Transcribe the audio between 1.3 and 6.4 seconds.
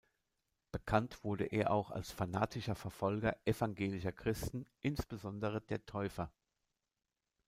er auch als fanatischer Verfolger evangelischer Christen, insbesondere der Täufer.